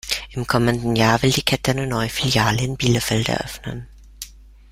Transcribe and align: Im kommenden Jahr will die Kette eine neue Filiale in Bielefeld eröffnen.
Im 0.31 0.47
kommenden 0.47 0.95
Jahr 0.95 1.21
will 1.21 1.29
die 1.29 1.43
Kette 1.43 1.69
eine 1.69 1.85
neue 1.85 2.09
Filiale 2.09 2.63
in 2.63 2.75
Bielefeld 2.75 3.29
eröffnen. 3.29 3.87